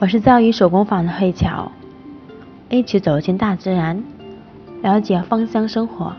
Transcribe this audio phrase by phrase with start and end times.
[0.00, 1.70] 我是造诣手工坊的慧巧，
[2.70, 4.02] 一起走进大自然，
[4.80, 6.16] 了解芳香生活。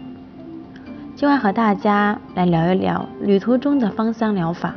[1.15, 4.75] 今晚和大家来聊一聊旅途中的芳香疗法。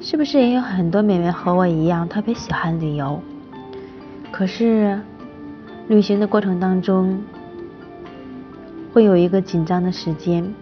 [0.00, 3.20] 是不是也有很多美眉和我一样特别喜欢旅游？
[4.30, 4.98] 可是
[5.88, 7.22] 旅行的过程当中，
[8.94, 10.54] 会有一个紧张的时间，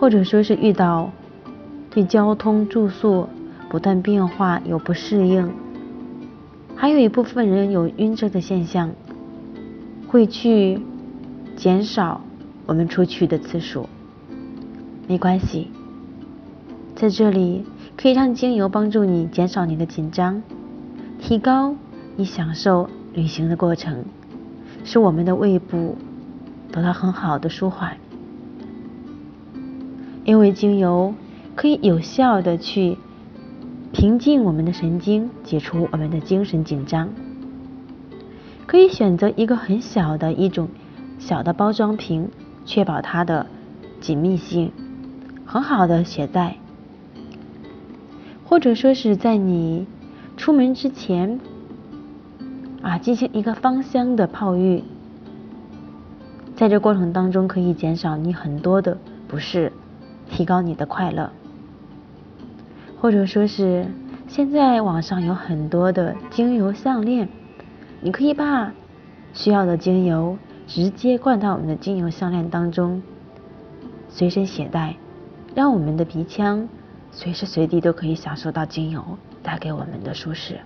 [0.00, 1.10] 或者说是遇到
[1.90, 3.28] 对交通、住宿
[3.76, 5.52] 不断变化有不适应，
[6.74, 8.90] 还有一部分人有晕车的现象，
[10.08, 10.80] 会去
[11.56, 12.22] 减少
[12.64, 13.86] 我们出去的次数。
[15.06, 15.70] 没关系，
[16.94, 17.66] 在这里
[17.98, 20.42] 可以让精油帮助你减少你的紧张，
[21.20, 21.76] 提高
[22.16, 24.06] 你享受旅行的过程，
[24.84, 25.98] 使我们的胃部。
[26.72, 27.98] 得到很好的舒缓，
[30.24, 31.12] 因为精油
[31.54, 32.96] 可以有效的去
[33.92, 37.08] 平静我们的神经，解除我们的精神紧张。
[38.66, 40.68] 可以选择一个很小的一种
[41.18, 42.28] 小的包装瓶，
[42.64, 43.46] 确保它的
[44.00, 44.72] 紧密性，
[45.46, 46.56] 很好的携带，
[48.44, 49.86] 或者说是在你
[50.36, 51.40] 出门之前
[52.82, 54.82] 啊进行一个芳香的泡浴。
[56.54, 58.98] 在这过程当中，可以减少你很多的
[59.28, 59.72] 不适，
[60.28, 61.30] 提高你的快乐，
[63.06, 63.86] 或者说是
[64.26, 67.28] 现在网上有很多的精油项链，
[68.00, 68.72] 你可以把
[69.32, 73.00] 需要的精油直接灌到我们的精油项链当中，
[74.08, 74.96] 随身携带，
[75.54, 76.68] 让我们的鼻腔
[77.12, 79.00] 随时随地都可以享受到精油
[79.40, 80.58] 带给我们的舒适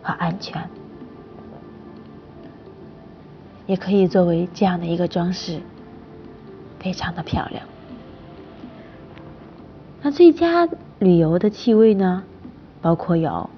[0.00, 0.70] 和安全。
[3.66, 5.58] 也可以作为这样的一个装饰，
[6.78, 7.64] 非常的漂亮。
[10.02, 10.68] 那最佳
[11.00, 12.22] 旅游的气味呢，
[12.80, 13.50] 包括有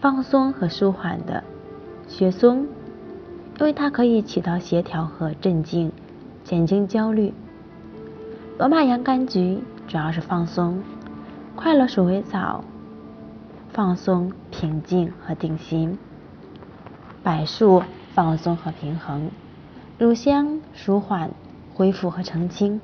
[0.00, 1.42] 放松和舒缓的
[2.06, 2.68] 雪松，
[3.58, 5.90] 因为它可以起到协调和镇静、
[6.44, 7.32] 减轻焦虑；
[8.58, 9.58] 罗马洋甘菊
[9.88, 10.82] 主要是放松；
[11.56, 12.62] 快乐鼠尾草
[13.70, 15.96] 放松、平静和定心；
[17.24, 17.82] 柏树。
[18.12, 19.30] 放松和平衡，
[19.96, 21.30] 乳香舒缓、
[21.72, 22.80] 恢复和澄清；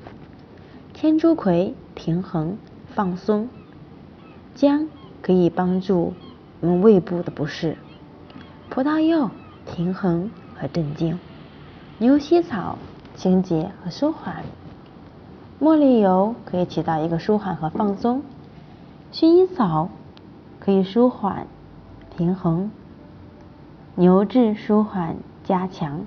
[0.93, 2.57] 天竺葵平衡、
[2.97, 3.45] 放松；
[4.55, 4.87] 姜
[5.21, 6.13] 可以帮助
[6.61, 7.75] 我们胃部的不适；
[8.71, 9.29] 葡萄柚
[9.67, 11.15] 平衡和镇静；
[11.99, 12.79] 牛膝草
[13.15, 14.37] 清洁和舒缓；
[15.61, 18.21] 茉莉油可以起到一个舒缓和放松；
[19.13, 19.89] 薰衣草
[20.59, 21.45] 可以舒缓、
[22.17, 22.71] 平衡。
[23.93, 26.01] 牛至舒缓加强，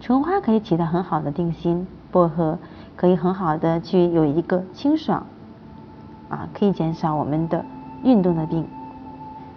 [0.00, 2.58] 橙花可以起到很好的定心，薄荷
[2.94, 5.26] 可以很好的去有一个清爽，
[6.28, 7.64] 啊，可以减少我们的
[8.02, 8.66] 运动的病。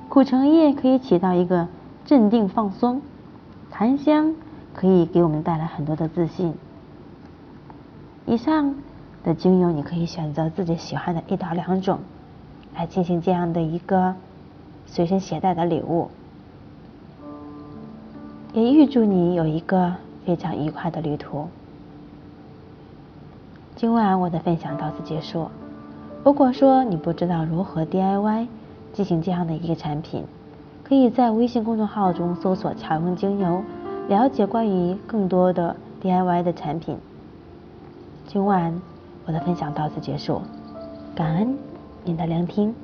[0.08, 1.68] 苦橙叶可以起到一个
[2.06, 3.02] 镇定放松，
[3.70, 4.36] 檀香
[4.74, 6.54] 可以给我们带来很多的自信。
[8.26, 8.76] 以上
[9.24, 12.00] 的精油你可以选择自己喜欢的一到两种，
[12.76, 14.16] 来进行这样的一个
[14.86, 16.10] 随身携带的礼物。
[18.54, 19.94] 也预祝你有一个
[20.26, 21.48] 非常愉快的旅途。
[23.76, 25.50] 今晚我的分享到此结束。
[26.24, 28.48] 如果说你不知道如何 DIY
[28.94, 30.26] 进行这样的一个产品，
[30.84, 33.64] 可以在微信公众号中搜索“乔用精油”，
[34.10, 36.98] 了解关于更多的 DIY 的产品。
[38.28, 38.80] 今晚
[39.26, 40.42] 我的分享到此结束，
[41.16, 41.58] 感恩
[42.04, 42.76] 您的聆听。